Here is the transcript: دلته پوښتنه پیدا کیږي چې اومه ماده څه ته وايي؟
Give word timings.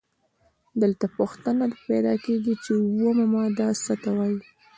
دلته 0.81 1.05
پوښتنه 1.17 1.65
پیدا 1.89 2.13
کیږي 2.25 2.53
چې 2.63 2.71
اومه 2.75 3.25
ماده 3.33 3.67
څه 3.85 3.93
ته 4.03 4.09
وايي؟ 4.17 4.39